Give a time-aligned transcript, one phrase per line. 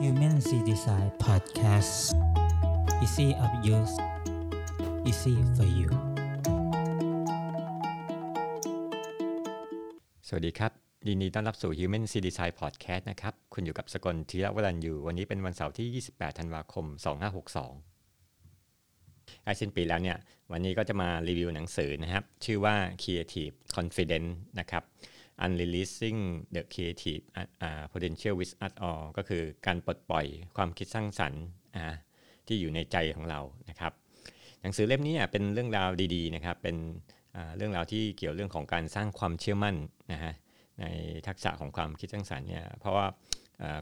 [0.00, 1.94] Human C Design Podcast
[3.04, 3.94] Easy of use
[5.08, 5.88] Easy for you
[10.28, 10.72] สวัสดีครับ
[11.08, 16.86] ยินดีต้อนรับสู่ Human C Design Podcast นะครับ คุณอยู่กับสกลธีระวรันอยู่วันนี้เป็นวันเสาร์ที่ 28 ธันวาคม
[17.94, 20.18] 2562ใกล้สิ้นปีแล้วเนี่ย
[20.52, 24.82] วันนี้ก็จะมารีวิวหนังสือนะครับ ชื่อว่า Creative Confidence นะครับ
[25.44, 26.20] Unreleasing
[26.54, 27.22] the Creative
[27.92, 30.26] Potential with us all ก็คือการปลดปล่อย
[30.56, 31.42] ความคิดสร้างสรรค์
[32.46, 33.40] ที่อยู่ในใจของเรา
[33.70, 33.92] นะครับ
[34.62, 36.76] หนังสือเล่มนี้เป็นเรื่องราวดีๆนะครับ เป็น
[37.56, 39.76] เรื่องราวที่เกี่ยวเรื่องของการสร้างความเชื่อมั่น
[40.12, 40.32] นะฮะ
[40.80, 40.84] ใน
[41.26, 43.06] ทักษะของความคิดสร้างสรรค์เนี่ยเพราะว่า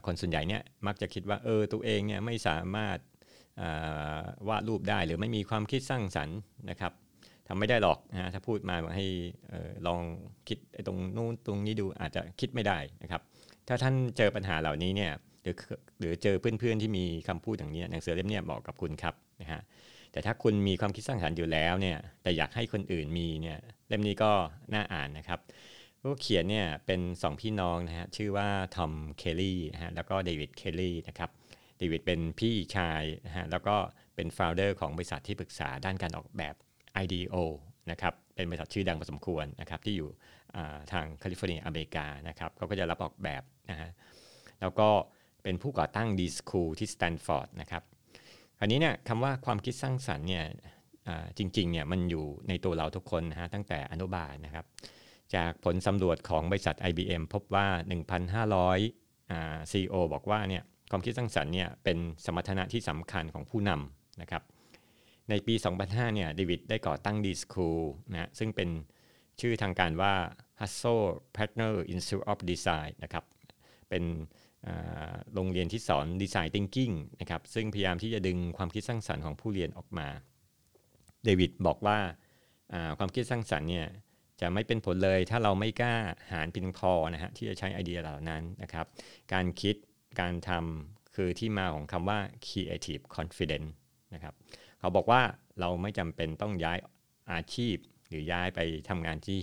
[0.05, 2.97] คนส่วนใหญ่เนี่ยมักจะคิดว่าเออตัวเองเนี่ยไม่สามารถ
[4.47, 6.37] วาดรูปได้หรือไม่มีความคิดสร้างสรรค์
[6.69, 6.93] นะครับ
[7.47, 9.05] ทำไม่ได้หรอกนะถ้าพูดมาให้
[9.87, 10.01] ลอง
[10.47, 10.57] คิด
[10.87, 13.21] ตรงนู้นตรงนี้ดูอาจจะคิดไม่ได้นะครับ
[13.67, 15.11] ถ้าท่านเจอปัญหาเหล่านี้เนี่ย
[15.43, 15.55] หรือ
[15.99, 19.61] หรือเจอเพื่อนๆที่มีคำพูดอย่างนี้หนังสือเล่มนี้บอกกับคุณครับนะฮะ
[20.11, 24.31] แต่ถ้าคุณมีความคิดสร้างสรรค์อยู่แล้วเนี่ยแต่อยากให้คนอื่นมีเนี่ยเล่มนี้ก็
[24.73, 25.39] น่าอ่านนะครับ
[26.01, 31.29] ผู้เขียนเนี่ยเป็น2พี่น้องนะฮะชื่อว่าทอมเคลลี่นะฮะแล้วก็เดวิดเคลลี่นะครับ
[31.77, 33.75] เดวิดเป็นพี่ชายนะฮะแล้วก็
[34.15, 36.55] เป็น founder ของบริษัทที่ปรึกษาด้านการออกแบบ
[37.03, 37.35] IDEO
[37.91, 40.09] นะครับเป็นบริษัทชื่อดังพอสมควรนะครับที่อยู่
[40.91, 43.89] ทางแคลิฟอร์เนียอเมริกานะครับเขาก็จะรับออกแบบนะฮะ
[44.61, 44.89] แล้วก็
[45.43, 47.83] เป็นผู้ก่อตั้ง D School ที่สแตนฟอร์ดนะครับ
[48.57, 50.45] คราวนี้เนี่ยคำว่าความคิดสร้างสรรค์เนี่ย
[51.37, 54.65] จริงๆเนี่ยมันอยู่ในตัวเราทุกคนนะฮะตั้งแต่อนุบาลนะครับ
[55.35, 57.67] จากผลสำรวจของบริษัท IBM พบว่า
[58.49, 64.43] 1,500 CEO บอกว่าเนี่ยความคิดสร้างสรรค์เนี่ยเป็นสมรรถนะที่สำคัญของผู้นำนะครับ
[65.29, 65.53] ในปี
[65.85, 67.81] 2005 เนี่ยเดวิดได้ก่อตั้ง D School
[68.11, 68.69] นะซึ่งเป็น
[69.41, 70.13] ชื่อทางการว่า
[70.59, 71.05] Hustle
[71.37, 73.23] Partner Institute of Design นะครับ
[73.89, 74.03] เป็น
[75.33, 80.07] โรงเรียนที่สอน Design Thinking นะครับ ซึ่งพยายามที่จะดึงความคิดสร้างสรรค์ของผู้เรียนออกมา
[81.23, 81.97] เดวิดบอกว่า
[82.97, 83.87] ความคิดสร้างสรรค์เนี่ย
[84.41, 85.95] จะไม่เป็นผลเลยถ้าเราไม่กล้า
[86.31, 88.85] หาญเพียงพอนะฮะที่จะใช้ไอเดียเหล่านั้นนะครับ
[89.33, 89.75] การคิด
[90.19, 93.69] การทำคือที่มาของคำว่า creative confidence
[94.13, 94.33] นะครับ
[94.83, 95.21] เขาบอกว่า
[95.59, 96.77] เราไม่จำเป็นต้องย้าย
[97.33, 97.75] อาชีพ
[98.09, 99.39] หรือย้ายไปทำงานที่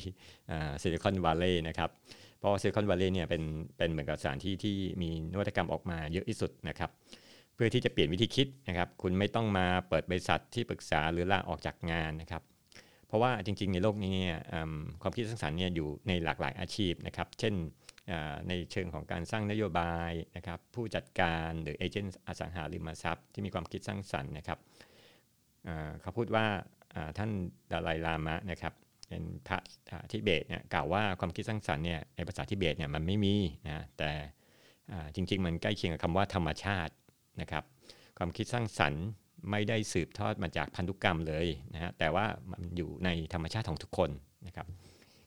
[0.83, 1.91] ซิลิคอนวัลเลย์นะครับ
[2.39, 3.43] เพราะซิลิคอนวัลเลย์เนี่ยเป็น
[3.79, 6.91] เป็นเหมือนกับสถานที่ที่มีนวัตกรรมออกมาเยอะที่สุดนะครับ
[7.55, 12.43] เพื่อที่จะเปลี่ยนวิธีคิดนะครับ คุณไม่ต้องมาเปิดบริษัทที่ปรึกษาหรือลาออกจากงานนะครับ
[13.07, 14.41] เพราะว่าจริงๆ ในโลกนี้เนี่ย
[15.03, 17.55] ความคิดสร้างสรรค์เนี่ยอยู่ในหลากหลายอาชีพนะครับ เช่น
[18.49, 24.59] ในเชิงของการสร้างนโยบายนะครับ ผู้จัดการหรือเอเจนต์อสังหาริมทรัพย์ที่มีความคิดสร้างสรรค์นะครับ
[26.01, 26.47] เขาพูดว่า
[27.19, 27.31] ท่าน
[27.73, 28.75] ดาลัยลามะนะครับ
[29.09, 29.59] เป็นพระ
[30.13, 33.35] ทิเบตเนี่ยกล่าวว่าความคิดสร้างสรรค์เนี่ยในภาษาทิเบตเนี่ยมันไม่มี
[33.67, 34.11] นะแต่
[35.15, 36.95] จริงๆ มันใกล้เคียงกับคำว่าธรรมชาติ
[37.41, 37.65] นะครับ
[38.19, 39.05] ความคิดสร้างสรรค์
[39.51, 44.11] ไม่ได้สืบทอดมาจากพันธุกรรมเลยนะฮะแต่ว่ามันอยู่ในธรรมชาติของทุกคน
[44.47, 44.67] นะครับ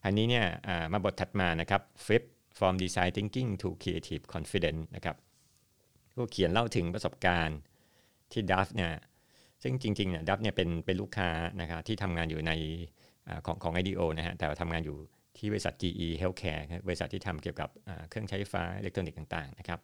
[0.05, 0.45] อันนี้เนี่ย
[0.94, 2.23] มาบทถัดมานะครับ flip
[2.57, 5.15] from design thinking to creative confidence นะครับ
[6.15, 7.57] ผู้เขียนเล่าถึงประสบการณ์
[8.31, 8.94] ที่ดัฟเนี่ย
[9.63, 11.29] ซึ่งจริงๆเนี่ยดับเนี่ยเป็นเป็นลูกค้า
[11.62, 12.51] นะครับที่ทำงานอยู่ใน
[13.46, 14.97] ของของ IDEO นะฮะแต่ทำงานอยู่
[15.38, 17.69] ที่บริษัท GE Healthcare บริษัทที่ทำเกี่ยวกับ
[18.09, 19.79] เครื่องใช้ไฟฟ้าอิเล็กทรอนิกส์ต่างๆนะครับ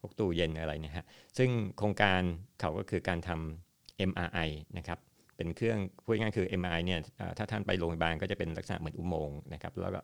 [0.00, 1.06] พวกตู้เย็นอะไรนี่ยฮะ
[1.38, 2.20] ซึ่งโครงการ
[2.60, 4.48] เขาก็คือการทำ MRI
[4.78, 4.98] นะครับ
[5.36, 7.00] เป็นเครื่องพูดง่ายคือ MRI เนี่ย
[7.38, 10.00] ถ้าท่านไปโรงพยาบาลก็จะเป็นลักษณะเหมือนอุโมงค์นะครับแล้วก็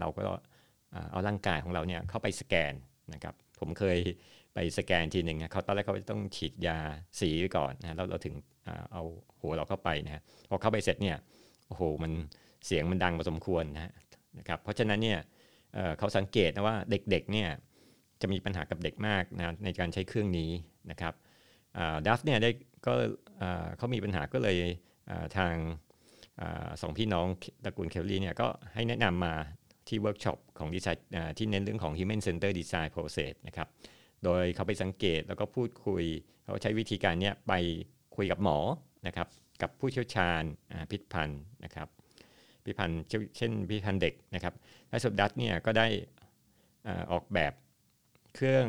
[0.00, 0.22] เราก็
[1.10, 2.74] เอาร่างกายของเราเนี่ยเข้าไปสแกน
[3.14, 3.98] นะครับผมเคย
[4.54, 6.78] ไปสแกนทีหนึ่งเขาตอนแรกเขาต้องฉีดยา
[7.20, 8.34] สีก่อนนะแล้วเราถึง
[8.92, 9.02] เอา
[9.40, 11.16] หัวเราเข้าไปนะพอเข้าไปเสร็จเนี่ย
[11.68, 12.12] โอ้โหมัน
[12.66, 13.92] เสียงมันดังพอสมควรนะ
[14.38, 15.18] นะครับเพราะฉะนั้นเนี่ย
[15.98, 17.48] เขาสังเกตนะว่าเด็กๆเนี่ย
[18.20, 20.50] จะมีปัญหากับเด็กมากนะในการใช้เครื่องนี้
[20.90, 21.14] นะครับ
[22.06, 22.50] Doug เนี่ยได้
[22.86, 22.94] ก็
[23.76, 24.56] เขามีปัญหาก็เลย
[25.36, 25.54] ทาง
[26.82, 27.26] สองพี่น้อง
[27.64, 29.34] ตระกูลเคลลี่เนี่ยก็ให้แนะนำมา
[29.88, 31.04] ที่เวิร์กช็อปของดีไซน์
[31.38, 33.68] ที่เน้นเรื่องของ Human Center Design Process นะครับ
[34.24, 36.04] โดยเขาไปสังเกตแล้วก็พูดคุย
[36.44, 37.52] เขาใช้วิธีการนี้ไป
[38.16, 38.58] คุยกับหมอ
[39.06, 39.28] นะครับ
[39.62, 40.42] กับผู้เชี่ยวชาญ
[40.90, 41.88] พิษพันธ์นะครับ
[42.64, 43.00] พิพันธ์
[43.36, 44.54] เช่นพิพันธ์เด็กนะครับ
[44.88, 45.86] และสุดดัตเนี่ยก็ได้
[47.12, 47.52] ออกแบบ
[48.34, 48.66] เครื่อง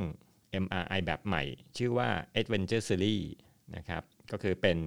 [0.63, 1.44] MRI แบบใหม่
[1.78, 2.10] ชื่อว่า
[2.40, 3.25] Adventure Series
[3.75, 4.78] นะครับ ก็คือเป็น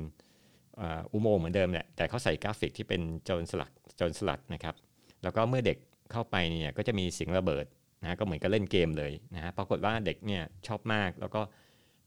[1.13, 4.75] อุโมงค์เหมือนเดิมแหละ แต่เขาใส่กราฟิกที่เป็นโจรสลักโจรสลัดนะครับ
[5.23, 5.79] แล้วก็เมื่อเด็ก
[6.13, 7.65] เข้าไปเนี่ยก็จะมีเสียงระเบิด
[8.03, 11.41] นะก็เหมือนกับเล่นเกมเลยนะฮะปรากฏว่าเด็กเนี่ยชอบมาก แล้วก็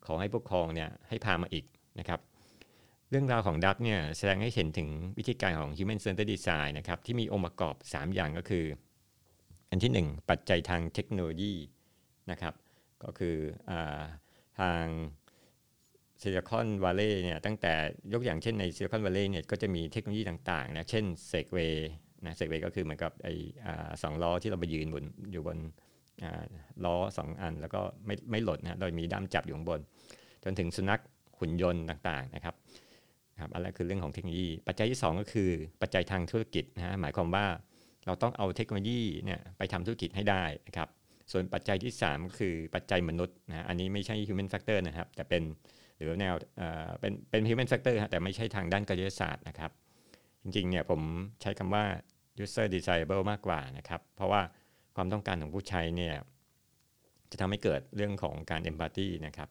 [0.05, 1.65] ขอให้ผู้ปกครองเนี่ยให้พามาอีก
[1.99, 2.19] นะครับ
[3.09, 8.65] เรื่องราวของ Doug เนี่ยแสดงให้เห็นถึงวิธีการของ Human Centered Design นะครับที่มีองค์ประกอบ 3 อย่างก็คือ
[9.69, 11.53] อันที่ 1 ปัจจัยทางเทคโนโลยี
[12.31, 12.53] นะครับ
[13.03, 13.35] ก็คือ
[13.69, 13.71] อ
[14.59, 14.83] ทาง
[16.21, 17.73] ซิลิคอนวัลเลย์เนี่ยตั้งแต่
[18.13, 21.59] ยกอย่างเช่นในซิลิคอนวัลเลย์เนี่ยก็จะมีเทคโนโลยีต่างๆนะเช่น Segway
[22.25, 23.33] นะ Segway ก็คือเหมือนกับไอ้
[24.03, 25.57] สองล้อที่เราไปยืนบนอยู่บน
[26.85, 29.79] ล้อสองอัน แล้วก็ไม่ไม่หล่นนะโดยมีด้ามจับอยู่ข้างบน
[30.43, 31.01] จนถึงสุนัข
[31.39, 32.55] หุ่นยนต์ต่างๆนะครับ
[33.41, 35.49] ครับอันแรกคือเรื่องของเทคโนโลยี ปัจจัยที่ 2 ก็คือ
[35.81, 37.45] ปัจจัยทางธุรกิจนะฮะหมายความว่า
[38.05, 40.89] เราต้องเอาเทคโนโลยีเนี่ยไปทำธุรกิจให้ได้นะครับ
[41.31, 45.43] ส่วนปัจจัยที่ 3 ก็คือปัจจัยมนุษย์นะอันนี้ไม่ใช่ human factor นะครับ แต่เป็น
[45.97, 46.35] หรือแนว
[46.99, 49.71] เป็นเป็น human factor แต่ไม่ใช่ทางด้านกายศาสตร์นะครับ
[50.43, 51.01] จริงๆเนี่ยผม
[51.41, 51.83] ใช้คำว่า
[52.43, 54.41] user desirable มากกว่านะครับ เพราะว่า
[54.95, 56.15] ความต้องการของผู้ใช้เนี่ย
[57.31, 59.49] จะทำให้เกิดเรื่องของการ empathy นะครับ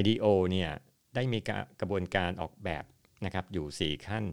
[0.00, 0.70] IDO เนี่ย
[1.14, 1.38] ได้มี
[1.80, 2.84] กระบวนการออกแบบ
[3.24, 4.24] นะครับอยู่ 4 ขั้น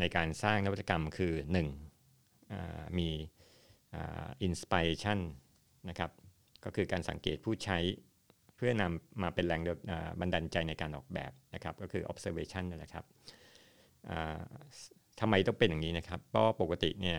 [0.00, 1.32] ในการสร้างนวัตกรรมคือ
[2.16, 2.98] 1.
[2.98, 3.08] มี
[4.46, 5.18] inspiration
[5.88, 6.10] นะครับ
[6.64, 7.78] ก็คือการสังเกตผู้ใช้
[8.56, 9.60] เพื่อนำมาเป็นแรง
[10.20, 13.04] บันดาลใจในการออกแบบนะครับ ก็คือ observation นั่นแหละครับ
[15.20, 17.18] ทำไมต้องเป็นอย่างนี้นะครับ เพราะปกติเนี่ย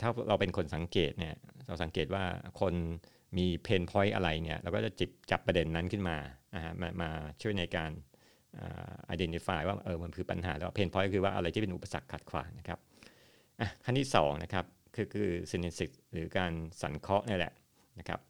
[0.00, 1.34] ถ้าเราเป็นคนสังเกตเนี่ย
[1.66, 2.24] เราสังเกตว่า
[2.60, 2.74] คน
[3.38, 6.16] มี pain point อะไรเนี่ยเราก็จะหยิบจับประเด็นนั้นขึ้นมา
[6.80, 7.10] มามา
[7.42, 7.90] ช่วยในการ
[9.14, 12.78] identify ว่าเออมันคือปัญหาแล้ว pain point คือว่าอะไรที่เป็นอุปสรรคขัดขวางนะครับ
[13.84, 14.64] ขั้นที่2นะครับ
[14.94, 17.52] คือคือ synthesis หรือการสังเคราะห์นี่แหละ
[17.98, 18.20] นะครับ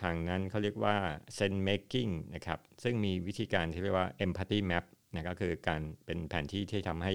[0.00, 0.96] ทางนั้นเขาเรียกว่า
[1.38, 4.84] sense making นะครับซึ่งมีวิธีการที่เรียกว่า empathy map
[5.14, 7.12] นะก็คือการเป็นแผนที่ที่ทำให้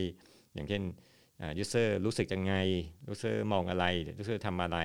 [0.54, 0.84] อย่างเช่น
[1.62, 2.54] user รู้สึกยังไง
[3.12, 3.86] user มองอะไร
[4.22, 4.80] user ทำอะไร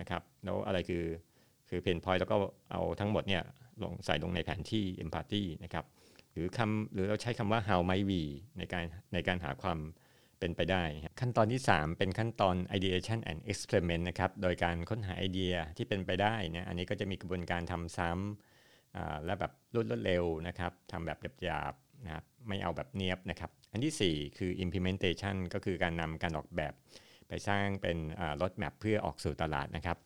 [0.00, 1.04] นะครับแล้วอะไรคือ
[1.68, 2.36] คือเพนพอยต์แล้วก็
[2.70, 3.42] เอาทั้งหมดเนี่ย
[3.82, 5.84] ลงใส่ลงในแผนที่ empathy นะครับ
[6.32, 8.22] หรือคำหรือเราใช้คำว่า how might we
[8.58, 9.78] ในการในการหาความ
[10.38, 10.82] เป็นไปได้
[11.20, 21.74] ขั้นตอนที่ 3 เป็นขั้นตอน ideation and experiment นะครับโดยการค้นหาไอเดียที่เป็นไปได้นะอันนี้ก็จะมีกระบวนการทำซ้ำและแบบรวดเร็วนะครับทำแบบหยาบ
[22.06, 26.72] นะครับไม่เอาแบบเนียบนะครับ อันที่ 4 คือ implementation ก็คือการนำการออกแบบ
[27.28, 27.96] ไปสร้างเป็น
[28.42, 29.98] รถแมพเพื่อออกสู่ตลาดนะครับ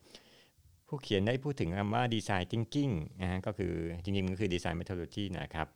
[0.89, 5.69] ผู้เขียนได้พูดถึงคำว่า design thinking นะฮะก็คือจริงๆก็คือ design methodology นะครับ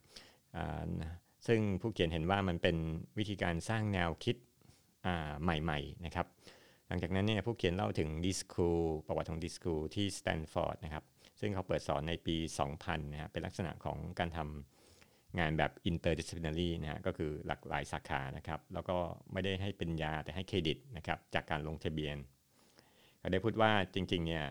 [1.46, 2.76] ซึ่งผู้เขียนเห็นว่ามันเป็น
[3.18, 4.36] วิธีการสร้างแนวคิด
[5.42, 6.26] ใหม่ๆนะครับ
[6.88, 8.68] หลังจากนั้นเนี่ยผู้เขียนเล่าถึง D School
[9.06, 11.04] ประวัติของ D School ที่สแตนฟอร์ดนะครับ
[11.40, 12.36] ซึ่งเขาเปิดสอนในปี
[12.68, 14.73] 2000นะฮะเป็นลักษณะของการทำ
[15.38, 18.96] งานแบบ interdisciplinary นะฮะก็คือหลากหลายสาขานะครับ แล้วก็
[19.32, 22.16] ไม่ได้ให้ปริญญาแต่ให้เครดิตนะครับจากการลงทะเบียน
[23.18, 24.44] เขาได้พูดว่าจริงๆเนี่ย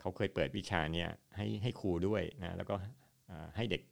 [0.00, 2.74] เขาเคยเปิดวิชาเนี่ยให้ให้ครูด้วยนะแล้วก็
[3.56, 3.82] ให้เด็ก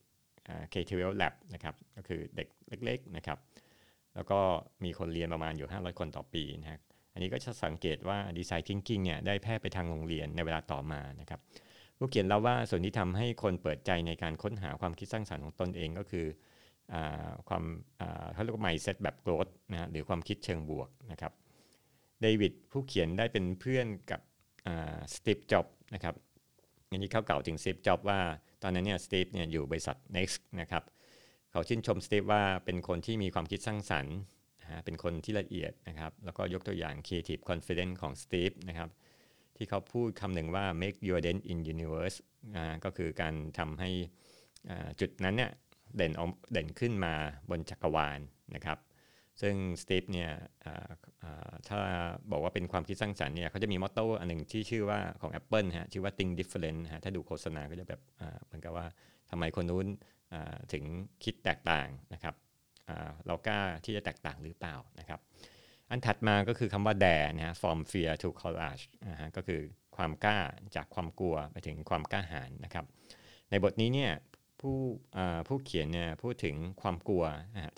[0.73, 2.49] K12 Lab นะครับก็คือเด็ก
[2.85, 3.39] เล็กๆนะครับ
[4.15, 4.41] แล้วก็
[4.85, 6.81] มีคนเรียนประมาณอยู่ 500 คนต่อปีนะครับ
[7.13, 11.41] อันนี้ก็จะสังเกตว่าดีไซน์ทิงกิ้งเนี่ยได้แพร่ไปทางโรงเรียนในเวลาต่อมานะครับ
[11.99, 16.27] ผู้เขียนเล่าว่าส่วนที่ทำให้คนเปิดใจในการค้นหาความคิดสร้างสรรค์ของตนเองก็คือ
[16.95, 16.97] อ
[17.49, 17.65] ความ
[18.33, 21.33] เขาเรียกว่า mindset แบบ growth นะหรือความคิดเชิงบวกนะครับ
[22.23, 24.21] เดวิดผู้เขียนได้เป็นเพื่อนกับ
[25.15, 26.15] สตีฟจ็อบนะครับ
[26.91, 28.21] อันนี้เขากล่าวถึงสตีฟจ็อบว่า
[28.63, 30.83] ตอนนั้นเนี่ยสตีฟเนี่ยอยู่บริษัท NeXT นะครับ
[31.51, 34.17] เขาชื่นชมสตีฟว่าเป็นคนที่มีความคิดสร้างสรรค์
[34.63, 38.89] นะเป็นคนที่ละเอียดนะครับแล้วก็ยกตัวอย่าง creative confidence ของสตีฟนะครับ
[39.57, 42.17] ที่เขาพูดคำหนึ่งว่า make your dent in universe
[42.85, 43.91] ก็คือการทำให้
[45.01, 45.51] จุดนั้นเนี่ย
[45.97, 46.13] เด่น
[46.53, 47.15] เด่นขึ้นมา
[47.51, 48.21] บนจักรวาล
[48.55, 48.79] นะครับ
[49.43, 50.31] ซึ่งสตีฟเนี่ย
[51.69, 51.79] ถ้า
[52.31, 58.01] บอกว่าเป็นความคิดสร้างสรรค์เนี่ยเขาจะมีมอตโต้อันหนึ่งที่ชื่อว่าของ Apple ฮะชื่อว่า think different ฮะถ้าดูโฆษณาก็จะแบบ
[58.45, 58.87] เหมือนกับว่า
[59.31, 59.87] ทำไมคนนู้น
[60.73, 60.85] ถึง
[61.25, 62.35] คิดแตกต่างนะครับ
[63.27, 65.21] เรากล้าที่จะแตกต่างหรือเปล่านะครับ
[65.91, 69.61] อันถัดมาก็คือคำว่าแดนะฮะ from fear to courage นะฮะก็คือ
[69.97, 70.39] ความกล้า
[70.77, 72.85] จากความกลัวไปถึงความกล้าหาญนะครับ
[73.51, 74.13] ในบทนี้เนี่ย
[74.61, 74.77] ผู้
[75.49, 77.25] ผู้เขียนเนี่ยพูดถึงความกลัว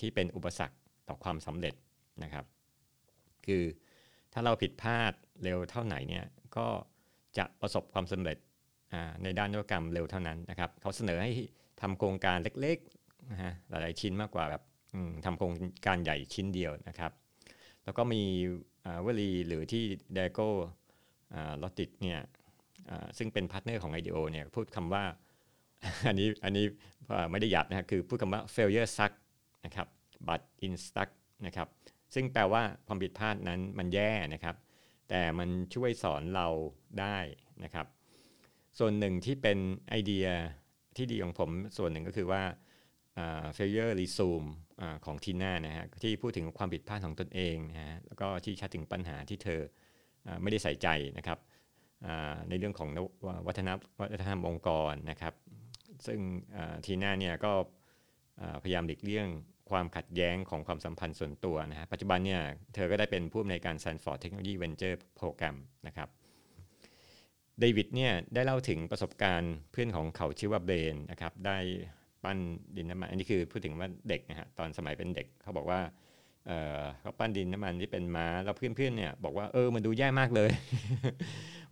[0.01, 0.77] ที่เป็นอุปสรรค
[1.09, 1.75] ต่อความสำเร็จ
[2.23, 2.45] นะครับ
[3.47, 3.63] คือ
[4.33, 5.13] ถ้าเราผิดพลาด
[5.43, 6.25] เร็วเท่าไหร่เนี่ย
[6.57, 6.67] ก็
[7.39, 8.39] จะประสบความสำเร็จ
[9.23, 11.33] ในด้านนวัตกรรมเร็วเท่านั้นนะครับเขาเสนอให้
[11.81, 14.63] ทำโครงการเล็กๆนะฮะหลายๆชิ้นมากกว่าแบบ
[15.25, 15.55] ทำโครง
[15.87, 17.13] การใหญ่ชิ้นเดียวนะครับ
[17.89, 18.25] แล้วก็มี
[19.07, 22.21] วลีหรือที่ Diego Rodriguez เนี่ย
[23.19, 25.05] ซึ่งเป็น partner ของ IDEO เนี่ยพูดคำว่า
[26.09, 26.65] อันนี้อันนี้
[27.31, 29.13] ไม่ได้หยัดนะคือพูดคำว่า failure suck
[29.65, 29.89] นะครับ
[30.29, 31.11] but in stuck
[31.47, 31.69] นะครับ
[32.15, 34.57] ซึ่งแปลว่าความผิดพลาดนั้นมันแย่นะครับ
[35.09, 36.49] แต่มันช่วยสอนเรา
[37.01, 37.19] ได้
[37.65, 37.87] นะครับ
[38.79, 40.27] ส่วนหนึ่งที่เป็นไอเดีย
[40.97, 42.43] ที่ดีของผมส่วนหนึ่งก็คือว่า
[43.57, 44.49] failure resume
[45.05, 49.61] ของทีน่านะฮะที่พูดถึงความผิดพลาดของตนเองนะฮะแล้วก็ที่ชัดถึงปัญหาที่เธอ
[50.43, 51.39] ไม่ได้ใส่ใจนะครับ
[52.49, 52.89] ในเรื่องของ
[53.47, 53.69] วัฒน
[54.01, 55.35] วัฒนธรรมองค์กรนะครับ
[56.07, 56.19] ซึ่ง
[56.85, 57.53] ทีน่าเนี่ยก็
[58.63, 59.27] พยายามหลีกเลี่ยง
[59.71, 62.43] ความขัดแย้งของความสัมพันธ์ส่วนตัวนะฮะปัจจุบันเนี่ย
[62.75, 65.57] เธอก็ได้เป็นผู้อำนวยการ Sanford Technology Venture Program
[65.87, 66.09] นะครับ
[67.61, 71.59] เดวิดเนี่ยได้เล่าถึงประสบการณ์เพื่อนของเขาชื่อว่าเบนนะครับได้
[72.25, 72.39] ปั้น
[72.77, 75.81] ดินน้ำมันอันนี้คือพูดถึงว่าเด็กนะฮะตอนสมัยเป็นเด็กเขาบอกว่า
[77.01, 80.51] เขาปั้นดินน้ำมันที่เป็นม้าแล้วเพื่อนๆเนี่ยบอกว่าเออมันดูแย่มากเลย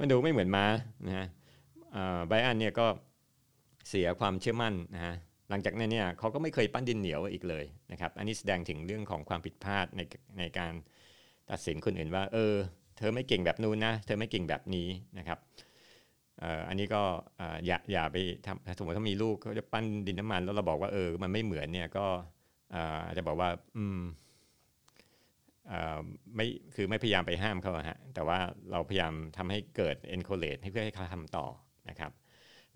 [0.01, 0.67] มันดูไม่เหมือนม้า
[1.07, 1.27] นะฮะ
[2.29, 2.87] ไบอันเนี่ยก็
[3.89, 5.15] เสียความเชื่อมั่นนะฮะ
[5.51, 10.01] หลังจากนั้นเนี่ยเขาก็ไม่เคยปั้นดินเหนียวอีกเลยนะครับ อันนี้แสดงถึงเรื่องของความผิดพลาดใน
[10.39, 10.73] ในการ
[11.51, 12.55] ตัดสินคนอื่นว่า เออ
[12.99, 14.89] เธอไม่เก่งแบบนู้นนะ เธอไม่เก่งแบบนี้
[15.19, 15.39] นะครับ
[16.69, 17.03] อันนี้ก็
[17.67, 18.17] อย่าอย่าไป
[18.47, 22.07] ทำสมมติถ้ามีลูกเขาจะปั้นดินน้ำมันแล้วเราบอกว่าเออมันไม่เหมือนเนี่ยก็
[23.07, 24.01] อาจจะบอกว่าอืม
[26.35, 28.39] ไม่คือไม่พยายามไปห้ามเขาฮะแต่ว่า
[28.71, 31.47] เราพยายามทำให้เกิด encourage ให้เพื่อให้เขาทำต่อ
[31.91, 32.13] นะครับ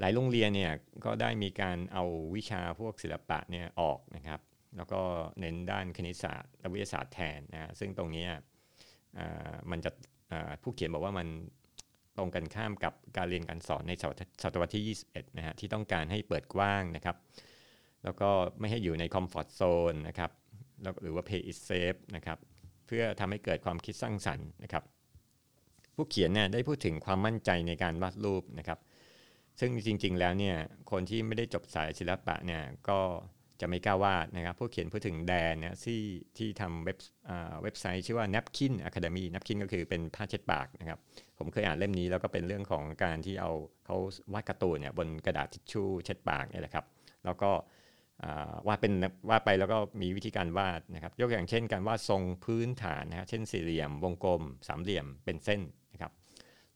[0.00, 0.72] หลายโรงเรียนเนี่ย
[1.04, 4.40] ก็ได้มีการเอาวิชาพวกศิลปะเนี่ยออกนะครับ
[4.76, 5.00] แล้วก็
[5.40, 8.26] เน้นด้านคณิตศาสตร์และวิทยาศาสตร์แทนนะซึ่งตรงนี้
[9.70, 9.90] มันจะ
[10.62, 11.28] ผู้เขียนบอกว่ามัน
[12.20, 13.92] รงกันข้ามกับการเรียนการสอนใน
[14.42, 17.16] ศตวรรษที่ 21 นะฮะที่ต้องการให้เปิดกว้างนะครับ
[18.04, 19.60] แล้วก็ไม่ให้อยู่ในคอมฟอร์ทโซ
[19.92, 20.30] นนะครับ
[20.82, 22.38] แล้วหรือว่า pay it safe นะครับ
[22.86, 24.84] เพื่อทำให้เกิดความคิดสร้างสรรค์นะครับ
[25.94, 28.78] ผู้เขียนเนี่ยได้พูดถึงความมั่นใจในการวาดรูปนะครับ
[29.60, 30.56] ซึ่งจริงๆแล้วเนี่ย
[30.90, 33.00] คนที่ไม่ได้จบสายศิลปะเนี่ยก็
[33.60, 36.02] จะไม่กล้าวาดนะครับผู้เขียนพูดถึงแดนเนี่ยที่
[36.38, 36.98] ที่ทำเว็บ
[37.62, 40.98] เว็บไซต์ชื่อว่า Napkin Academy Napkin ก็คือเป็นผ้าเช็ดปากนะครับ
[41.38, 43.50] ผมเคยอ่านเล่มนี้แล้วก็เป็นเรื่องของการที่เอา
[43.86, 43.96] เขา
[44.32, 46.84] วาดการ์ตูนเนี่ยบนกระดาษทิชชู่เช็ดปากเนี่ยแหละครับ
[47.24, 47.50] แล้วก็
[48.68, 48.92] วาดเป็น
[49.30, 55.60] วาดไปแล้วก็มีวิธีการวาดนะครับ ยกอย่างเช่นการวาดทรงพื้นฐานนะครับเช่นสี่เหลี่ยม วงกลม สามเหลี่ยมเป็นเส้น
[55.92, 56.12] นะครับ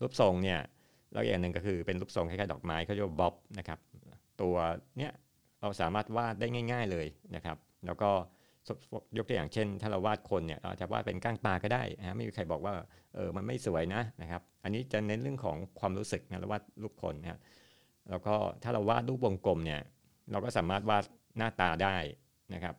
[0.01, 0.61] รูปทรงเนี่ย
[1.13, 3.79] แล้วอย่างหนึ่งก็คือเป็นรูปทรงคล้ายๆดอกไม้เขาเรียกว่าบ๊อบนะครับ
[4.41, 4.55] ตัว
[4.99, 5.13] เนี้ย
[5.65, 7.07] เราสามารถวาดได้ง่าย ๆเลย
[7.37, 7.57] นะครับ
[7.87, 8.11] แล้วก็
[9.17, 12.75] ยกตัวอย่างเช่น ถ้าเราวาดคนเนี่ยเราจะวาดเป็นก้างปลาก็ได้นะไม่มีใครบอกว่า
[13.15, 17.41] เออมันไม่สวยนะนะครับ อันนี้จะเน้นเรื่องของความรู้สึกนะเราวาดรูปคนนะครับ
[18.11, 19.81] แล้วก็ถ้าเราวาดรูปวงกลมเนี่ย
[20.31, 21.05] เราก็สามารถวาด
[21.39, 21.97] หน้าตาได้
[22.55, 22.75] นะครับ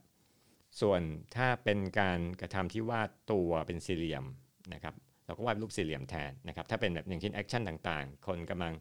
[0.82, 1.02] ส่วน
[1.36, 4.26] ถ้าเป็นการกระทำที่วาดตัวเป็นสี่เหลี่ยม
[4.74, 8.74] นะครับ เราก็วาดรูปสี่เหลี่ยมแทนนะครับ ถ้าเป็นแบบอย่างเช่น action ต่างๆ คนกำลัง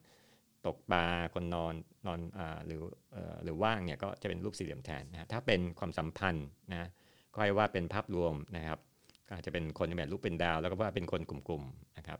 [0.67, 1.05] ตกปลา
[1.35, 1.75] คนนอน
[2.07, 2.81] นอนอหรือ
[3.45, 6.89] หรือว่างเนี่ยก็จะเป็นรูปสี่เหลี่ยมแทนนะถ้าเป็นความสัมพันธ์นะ
[7.33, 8.79] ก็ให้ว่าเป็นภาพรวมนะครับ
[9.27, 12.19] ก็อาจจะเป็นคนแบบรูปเป็นดาว แล้วก็ว่าเป็นคนกลุ่มๆนะครับ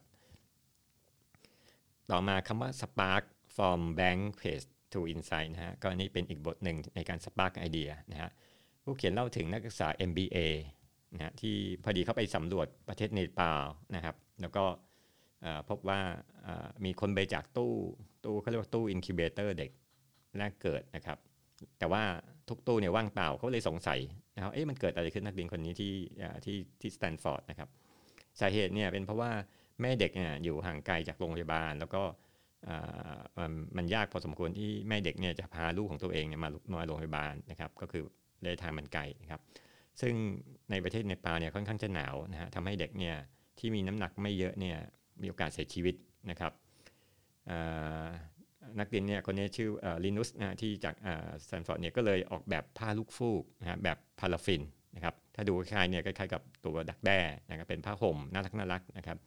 [2.11, 3.25] ต่อมาคำว่า spark
[3.57, 8.31] from blank page to insight นะฮะก็นี่เป็นอีกบทหนึ่งในการ spark ไอเดียนะฮะ
[8.83, 10.39] ผู้เขียนเล่าถึงนักศึกษา MBA
[11.15, 13.63] นะที่พอดีเข้าไปสำรวจประเทศเนปาล
[13.95, 14.65] นะครับ แล้วก็
[15.69, 16.01] พบว่า
[16.85, 17.75] มีคนไปจากตู้
[18.25, 19.71] ตู้เขาเรียกว่าตู้อินคิวเบเตอร์เด็ก
[20.39, 21.19] แรกเกิดนะครับ
[21.79, 22.03] แต่ว่า
[22.49, 24.01] ทุกตู้เนี่ยว่างเปล่าเขาเลยสงสัย
[24.35, 25.95] นะครับเอ๊ะมันเกิดอะไรขึ้นนักเรียนคนนี้ที่
[26.45, 27.69] ที่ที่สแตนฟอร์ดนะครับ
[28.41, 29.31] สาเหตุเนี่ยเป็นเพราะว่า
[29.81, 32.03] แม่เด็กเนี่ยอยู่ห่างไกลจากโรงพยาบาล แล้วก็
[33.77, 36.51] มันยากพอสมควรที่แม่เด็กเนี่ยจะพาลูกของตัวเองเนี่ยมา
[36.81, 38.03] มาโรงพยาบาลนะครับ ก็คือ
[38.45, 39.41] ระยะทางมันไกลนะครับ
[40.01, 40.15] ซึ่ง
[40.71, 43.17] ในประเทศเนปาลเนี่ยค่อนข้างจะหนาวนะฮะทำให้เด็กเนี่ย
[43.59, 44.79] ที่มีน้ำหนักไม่เยอะเนี่ย
[45.23, 45.95] มีโอกาสเสียชีวิต
[46.31, 46.53] นะครับ
[48.81, 49.69] นักเรียนเนี่ยคนนี้ชื่อ
[50.05, 50.95] ลินุสนะที่จากส
[51.47, 54.63] แตนฟอร์ดเนี่ยก็เลยออกแบบผ้าลูกฟูกนะฮะแบบพาราฟิน
[54.97, 57.19] นะครับถ้าดูคล้ายเนี่ยคล้ายๆกับตัวดักแด้
[57.51, 59.19] นะครับเป็นผ้าห่มน่ารักน่ารักนะครับ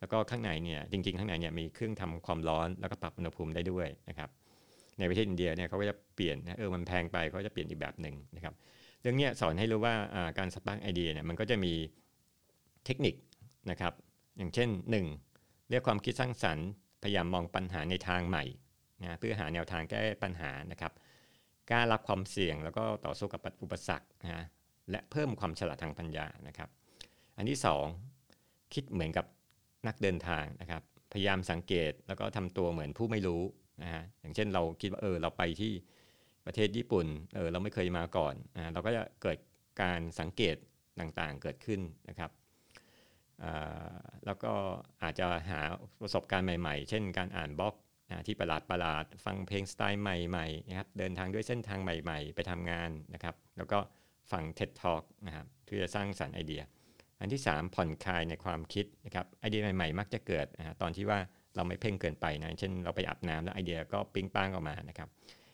[0.00, 4.30] แล้วก็ข้างในเนี่ยจริงๆ ข้างในเนี่ยมีเครื่องทำความร้อนแล้วก็ปรับอุณหภูมิได้ด้วยนะครับ
[4.98, 8.54] ในประเทศอินเดียเนี่ยเขาก็จะเปลี่ยนเออมันแพงไปเขาจะเปลี่ยนอีกแบบหนึ่งนะครับ
[9.00, 9.94] เรื่องนี้สอนให้รู้ว่า
[10.38, 11.72] การ spark idea เนี่ยมันก็จะมี
[12.84, 13.14] เทคนิค
[13.70, 13.92] นะครับ
[14.38, 14.68] อย่างเช่น
[15.20, 15.70] 1.
[15.70, 16.68] เรียกความคิดสร้างสรรค์
[17.02, 18.44] พยายามมองปัญหาในทางใหม่
[19.02, 20.92] นะเพื่อหาแนวทางแก้ปัญหานะครับ
[21.70, 24.44] กล้ารับความเสี่ยงแล้วก็ต่อสู้กับอุปสรรคนะ
[24.90, 26.68] และเพิ่มความฉลาดทางปัญญานะครับ
[27.36, 27.58] อันที่
[28.16, 29.26] 2 คิดเหมือนกับ
[29.86, 33.42] นักเดินทางนะครับ พยายามสังเกตแล้วก็ทำตัวเหมือนผู้ไม่รู้
[33.82, 35.72] นะฮะอย่างเช่นเราคิดว่าเออเราไปที่
[36.46, 39.38] ประเทศญี่ปุ่นเออเราไม่เคยมาก่อนอ่าเราก็จะเกิด
[39.82, 40.56] การสังเกต
[41.00, 42.30] ต่างๆเกิดขึ้นนะครับ
[44.26, 44.52] แล้วก็
[45.02, 45.60] อาจจะหา
[46.02, 47.74] ประสบการณ์ใหม่ๆ เช่นการอ่านบล็อก
[48.26, 53.78] ที่ประหลาดประหลาดฟังเพลงสไตล์ใหม่ๆนะครับเดินทางด้วยเส้นทางใหม่ ๆ ไปทำงานนะครับ แล้วก็
[54.32, 56.62] ฟัง TED Talk นะครับเพื่อสร้างสรรค์ไอเดีย
[57.20, 61.18] อันที่ 3 ผ่อนคลายในความคิดนะครับไอเดียใหม่ๆ มักจะเกิดนะตอนที่ว่า
[61.56, 65.08] เราไม่เพ่งเกินไปนะเช่นเราไปอาบน้ำแล้วไอเดียก็ปิ๊งป้างออกมานะครับ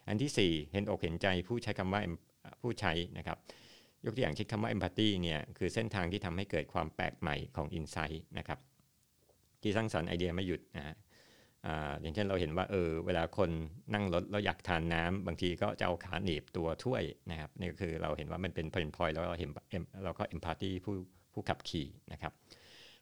[0.09, 2.03] อันที่ 4 เห็นอกเห็นใจผู้ใช้คำว่า
[2.61, 3.39] ผู้ใช้นะครับ
[4.07, 8.59] ยกตัวอย่างเช่นคำว่า empathy เนี่ยคือเส้นทางที่ทำให้เกิดความแปลกใหม่ของ insight นะครับ
[9.63, 10.97] ที่สร้างสรรค์ไอเดียไม่หยุดนะฮะ
[12.03, 13.51] อย่างเช่นเราเห็นว่าเออเวลาคน
[13.95, 19.51] นั่งรถแล้วอยากทานน้ำบางทีก็จะเอาขาหนีบตัวถ้วยนะครับนี่ก็คือเราเห็นว่ามันเป็นพอยพอยแล้วเราเห็น
[20.05, 20.95] เราก็เอ็มพัตตี้ผู้
[21.33, 22.33] ผู้ขับขี่นะครับ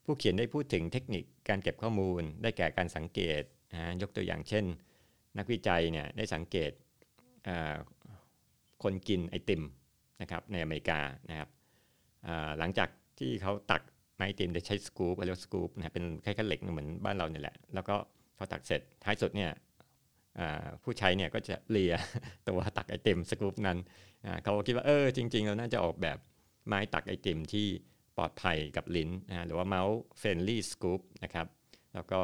[0.04, 3.42] ผู้เขียนได้พูดถึงเทคนิคการเก็บข้อมูล ได้แก่การสังเกต
[3.72, 4.64] นะยกตัวอย่างเช่น
[5.38, 6.72] นักวิจัยเนี่ยได้สังเกต
[8.82, 9.62] คนกินไอติม
[10.20, 11.48] นะครับในอเมริกานะครับ
[12.58, 13.82] หลังจากที่เขาตัก
[14.18, 17.96] ไอติมได้ใช้สกู๊ปเรียกสกู๊ปนะเป็นแค่เหล็กเหมือนบ้านเราเนี่ยแหละ แล้วก็
[18.36, 19.50] พอตักเสร็จท้ายสุดเนี่ย
[20.82, 21.94] ผู้ใช้เนี่ยก็จะเลีย
[22.48, 23.78] ตัวตักไอติมสกู๊ปนั้น
[24.42, 26.18] เขาคิดว่าเออจริง ๆ เราน่าจะออกแบบ
[26.66, 27.66] ไม้ตักไอติมที่
[28.16, 31.46] ปลอดภัยกับลิ้นนะหรือว่า mouth friendly scoop นะครับ
[31.94, 32.20] แล้วก็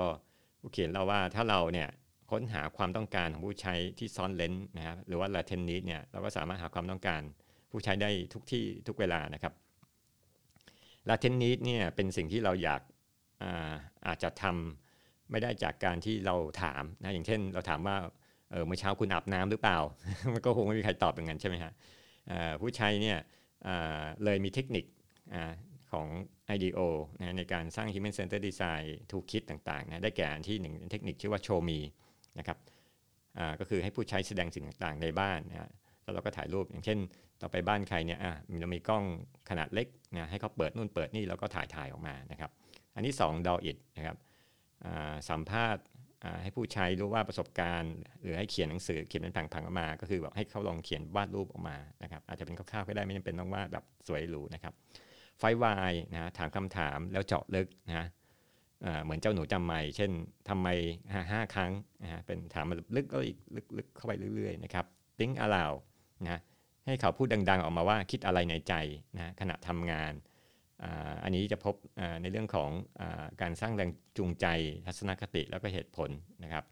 [0.61, 1.89] ผู้เขียนเล่าว่าถ้าเราเนี่ย
[2.31, 7.23] ค้นหาความต้องการของผู้ใช้ที่ซ่อนเลนส์นะครับหรือว่า latent need เนี่ยเราก็สามารถหาความต้องการ
[7.71, 9.53] ผู้ใช้ได้ทุกที่ทุกเวลานะครับ
[11.09, 12.83] latent need เนี่ยเป็นสิ่งที่เราอยาก
[13.43, 13.73] อา
[14.07, 17.97] อาจจะทำไม่ได้จากการที่เราถามนะอย่างเช่น เราถามว่า
[18.51, 19.79] เออเมื่อเช้าคุณอาบน้ำหรือเปล่า
[20.33, 21.73] มันก็คงไม่มีใครตอบอย่างนั้นใช่ไหมฮะ
[22.61, 23.19] ผู้ใช้เนี่ย
[24.25, 24.85] เลยมีเทคนิค
[25.93, 26.07] ของ
[26.55, 26.81] IDEO
[27.21, 31.79] นะในการสร้าง Human Center Design Toolkit ต่างๆนะได้แก่ที่หนึ่งเทคนิคชื่อว่า Show Me
[32.39, 32.59] นะครับ
[33.61, 35.71] ก็คือให้ผู้ใช้แสดงสิ่งต่างๆในบ้านนะ
[36.13, 36.99] แล้วเราก็ถ่ายรูปอย่างเช่น
[37.43, 38.19] ต่อไปบ้านใครเนี่ย
[38.61, 39.05] เรามีกล้อง
[39.51, 39.87] ขนาดเล็ก
[40.17, 42.51] นะให้เขาเปิดนู่นเปิดนี่แล้วก็ถ่ายถ่ายออกมานะครับ
[42.95, 44.17] อันที่2 DAW IT นะครับ
[45.29, 45.85] สัมภาษณ์
[46.43, 54.73] ให้ผู้ใช้รู้ว่าประสบการณ์ หรือให้เขียนหนังสือเขียนเป็นผังๆออกมา ก็คือแบบให้เขาลองเขียนวาดรูปออกมานะครับอาจจะเป็นคร่าวๆก็ได้ไม่จำเป็นต้องวาดแบบสวยหรูนะครับ
[55.39, 58.07] ไฟวายนะถามคำถามแล้วเจาะลึกนะ
[59.05, 60.11] เหมือนเจ้าหนูจำไม่เช่น
[60.49, 60.69] ทำไม
[61.33, 63.39] ห้าครั้งนะเป็นถามมาลึกก็อีก
[63.79, 64.87] ลึกๆเข้าไปเรื่อยๆนะครับ
[65.19, 65.77] think aloud
[66.25, 66.41] นะ
[66.87, 68.75] ให้เขาพูดดัง ๆ ออกมาว่าคิดอะไรในใจ
[69.17, 70.13] นะขณะทำงาน
[71.25, 71.75] อันนี้จะพบ
[72.23, 73.03] ในเรื่องของอ
[73.41, 74.47] การสร้างแรงจูงใจ
[74.87, 76.11] ทัศนคติแล้วก็เหตุผล
[76.45, 76.65] นะครับ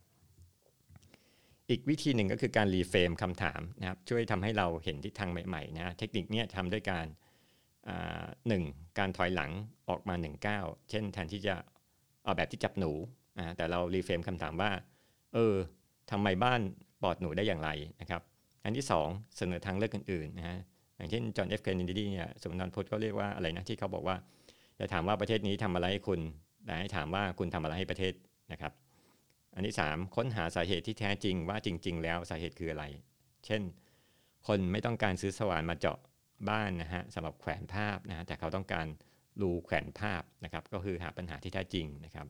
[1.71, 7.07] อีกวิธีหนึ่งก็คือการ reframe คำถามนะครับช่วยทำให้เราเห็นทิศทางใหม่ๆนะเทคนิคนี้ทำด้วยการ
[8.49, 8.63] หนึ่ง
[8.99, 9.51] การถอยหลัง
[9.89, 11.55] ออกมา1ก้าวเช่นแทนที่จะ
[12.25, 12.93] เอาแบบที่จับหนู
[13.57, 14.71] แต่เรา reframe คำถามว่า
[15.35, 15.55] เออ
[16.11, 16.61] ทำไงบ้าน
[17.03, 18.23] ปลอดหนูได้อย่างไรนะครับ
[18.65, 20.59] อันที่ 2 เสนอทางเลือกอื่นๆนะฮะ
[20.97, 24.17] อย่างเช่นจอห์นเอฟเคนเนดีเนี่ยสุนทรพจน์ก็เรียกว่าอะไรนะที่เขาบอกว่า
[24.79, 26.21] อย่าถามว่าประเทศนี้ทำอะไรให้คุณ
[26.65, 28.13] แต่ให้ถามว่าคุณทำอะไรให้ประเทศ
[28.53, 28.73] นะครับ
[29.55, 32.85] อันที่ 3 ค้นหาสาเหตุที่แท้จริงว่าจริง ๆ แล้วสาเหตุคืออะไร
[33.47, 33.63] เช่น
[34.47, 35.99] คนไม่ต้องการซื้อสว่านมาเจาะ
[36.49, 38.87] บ้านนะฮะสำหรับแขวนภาพนะฮะแต่เขาต้องการ
[39.41, 42.27] รูแขวนภาพนะครับ ก็คือหาปัญหาที่แท้จริงนะครับ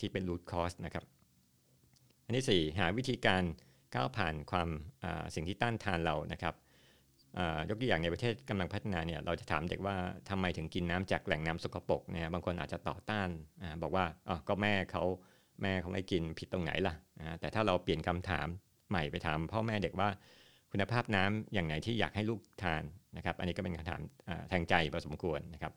[0.00, 1.04] ที่เป็น root cause นะครับ
[2.24, 3.42] อันที่ 4 หาวิธีการ
[3.96, 4.68] ก้าวผ่านความ
[5.34, 6.54] สิ่งที่ต้านทานเรานะครับ
[7.68, 9.96] ยกตัวอย่างในประเทศกำลังพัฒนาเนี่ยเราจะถามเด็กว่า
[10.30, 13.28] ทำไมถึงกินน้ำจากแหล่งน้ำสกปรกเนี่ยบางคนอาจจะต่อต้าน
[13.62, 15.02] อบอกว่าอ๋อก็แม่เขา
[15.62, 16.94] แม่เขาไม่กินผิดตรงไหนล่ะ
[17.40, 18.46] แต่ถ้าเราเปลี่ยนคำถาม
[18.90, 20.08] ใหม่ไปถามพ่อแม่เด็กว่า
[20.72, 22.82] คุณภาพน้ำอย่างไหนที่อยากให้ลูกทาน
[23.16, 24.00] นะครับ อันนี้ก็เป็นคำถาม
[24.48, 25.72] แทงใจพอสมควรนะครับ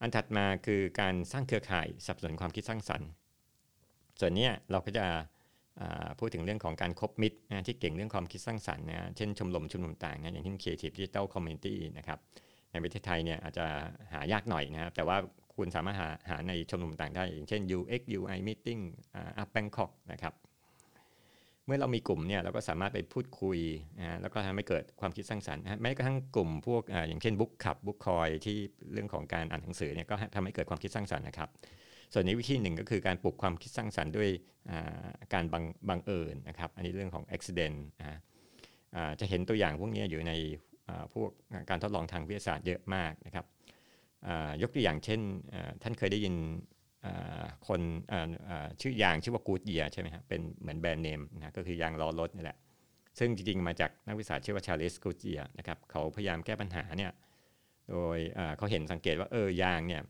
[0.00, 3.08] อันถัดมาคือการสร้างเครือข่ายสับสนความคิดสร้างสรรค์
[4.20, 5.04] ส่วนนี้เราก็จะ
[6.18, 12.18] พูดถึงเรื่องของการคบมิตรนะที่เก่งเรื่องความคิดสร้างสรรค์นะเช่นชมรมชุมนุมต่างนะอย่างเช่น Creative Digital Community นะครับ
[12.72, 13.64] ในประเทศไทยเนี่ยอาจจะ
[14.12, 15.16] หายากหน่อยนะครับ แต่ว่า
[15.56, 18.80] คุณสามารถหาหาในชมรมต่างได้ อย่างเช่น UX UI Meeting
[19.42, 20.34] Up Bangkok นะครับ
[21.66, 23.58] เมื่อเรามีกลุ่มเนี่ยเราก็สามารถไปพูดคุย
[24.00, 28.56] นะแล้วก็ทำให้เกิดความคิดสร้างสรรค์แม้กระทั่งกลุ่มพวกออย่างเช่นบุ๊กขับบุ๊กคอยที่
[28.92, 31.48] เรื่องของการอ่านหนังสือเนี่ยก็ทำให้เกิดความคิดสร้างสรรค์นะครับ
[32.12, 34.30] ส่วนนี้วิธีหนึ่งก็คือการปลุกความคิดสร้างสรรค์ด้วย
[35.34, 38.18] การบังบังเอิญนะครับ อันนี้เรื่องของ accident นะ
[39.20, 40.32] จะเห็นตัวอย่างพวกนี้อยู่ใน
[41.14, 41.30] พวก
[41.70, 43.46] การทดลองทางวิทยาศาสตร์เยอะมากนะครับ
[44.62, 45.20] ยกตัวอย่างเช่น
[45.82, 46.34] ท่านเคยได้ยิน
[47.68, 47.80] คน
[48.80, 52.58] ชื่อยางชื่อว่ากูดเยียใช่ไหมครับเป็นเหมือนแบรนด์เนมนะก็คือยางล้อรถนี่แหละ
[53.18, 57.12] ซึ่งจริงๆ มาจากนักวิชาชื่อว่าชาเลสกูดเยียนะครับเขาพยายามแก้ปัญหาเนี่ย
[57.90, 58.18] โดย
[58.56, 60.02] เขาเห็นสังเกตว่าเออยางเนี่ย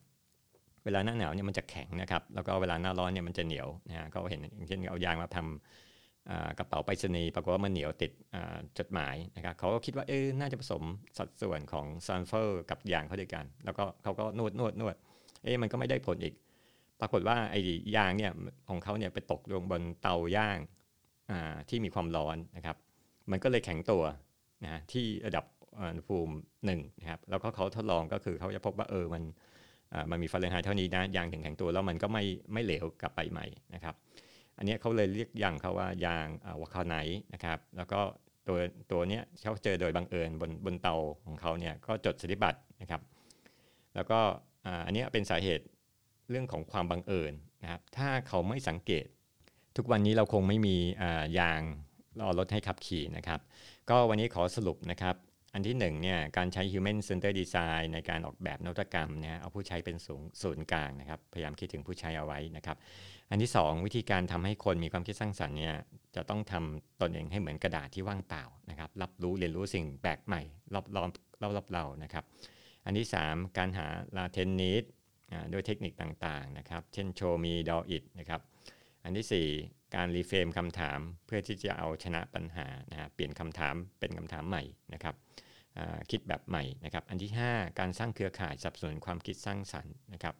[0.84, 8.12] เวลาหน้าหนาวเนี่ยมันจะแข็งนะครับแล้วก็เวลาหน้าร้อนเนี่ยมันจะเหนียวนะฮะเขาเห็นอย่างเช่นเอายางมาทำกระเป๋าไปรษณีย์ปรากฏว่ามันเหนียวติด
[8.78, 10.82] จดหมายนะครับเขาก็คิดว่าเออน่าจะผสม
[11.18, 14.96] สัดส่วนของซัลเฟอร์กับยางเข้าด้วยกัน แล้วก็เขาก็นวดนวดนวด
[15.42, 16.34] เอ๊ะมันก็ไม่ได้ผลอีก
[17.00, 17.60] ปรากฏว่าไอ้
[17.96, 18.32] ยางเนี่ย
[18.68, 20.58] ของเขาเนี่ยไปตกลงบนเตาย่าง
[21.68, 22.76] ที่มีความร้อนนะครับ
[23.30, 24.02] มันก็เลยแข็งตัว
[24.64, 25.44] นะที่ระดับ
[25.78, 26.34] อุณหภูมิ
[26.66, 29.22] หนึ่งนะครับแล้วก็เขาทดลองก็คือเขาจะพบว่าเออมัน
[30.10, 33.94] มันมีฟาเรนไฮต์เท่านี้นะยางถึงแข็งตัวแล้วมันก็ไม่ไม่เหลวกลับไปใหม่นะครับ
[34.58, 36.26] อันนี้เขาเลยเรียกยางเขาว่ายาง
[36.60, 36.94] วาคาไน
[37.34, 38.00] นะครับ แล้วก็
[38.48, 38.56] ตัว
[38.92, 43.02] ตัวเนี้ยเขาเจอโดยบังเอิญบนบนเตาของเขาเนี่ยก็จดสถิบัตนะครับ
[43.94, 44.20] แล้วก็
[44.86, 45.64] อันนี้เป็นสาเหตุ
[46.30, 49.06] เรื่องของความบังเอิญนะครับ ถ้าเขาไม่สังเกต
[49.76, 50.76] ทุกวันนี้เราคงไม่มี
[51.38, 51.60] ยาง
[52.20, 53.40] รอรถให้ขับขี่นะครับ
[53.90, 55.16] ก็วันนี้ขอสรุปนะครับ
[55.54, 62.76] อันที่หนึ่งเนี่ยการใช้ Human Center Design ในการออกแบบนวัตกรรมเนี่ยเอาผู้ใช้เป็นศูนย์ศูนย์กลางนะครับ พยายามคิดถึงผู้ใช้เอาไว้นะครับ
[63.30, 65.76] อันที่ 2 วิธีการทำให้คนมีความคิดสร้างสรรค์เนี่ย
[66.16, 70.42] จะต้องทำตนเองให้เหมือนกระดาษที่ว่างเปล่านะครับ รับรู้เรียนรู้สิ่งแปลกใหม่
[70.74, 71.10] รอบรอบ
[71.42, 72.24] รอบรอบเรานะครับ
[72.84, 73.86] อันที่ 3 การหา
[74.16, 74.84] latent need
[75.52, 78.40] ด้วยเทคนิคต่างๆนะครับ เช่น show me do it นะครับ
[79.04, 84.62] อันที่ 4 การรีเฟรมคำถามเพื่อที่จะเอาชนะปัญหานะฮะเปลี่ยนคำถามเป็นคำถามใหม่
[84.94, 85.14] นะครับ
[86.10, 90.34] คิดแบบใหม่นะครับ อันที่ 5 การสร้างเครือข่ายสับสนุนความคิดสร้างสรรค์นะครับ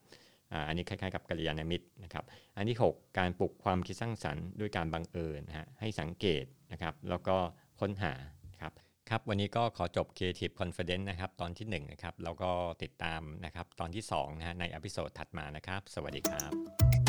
[0.69, 2.25] อันนี้คล้ายๆกับกัลยาณมิตรนะครับ
[2.57, 7.37] อันที่ 6 การปลุกความคิดสร้างสรรค์ด้วยการบังเอิญนะฮะให้สังเกตนะครับ แล้วก็
[7.81, 8.13] ค้นหา
[8.61, 8.73] ครับ
[9.11, 12.51] ครับ วันนี้ก็ขอจบ Creative Confidence นะครับ ตอนที่1นะครับแล้วก็
[12.83, 17.02] ติดตามนะครับ ตอนที่2นะฮะในอพิโซดถัดมานะครับ สวัสดีครับ